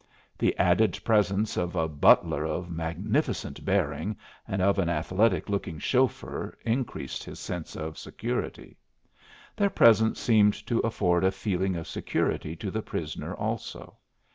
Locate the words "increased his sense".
6.65-7.75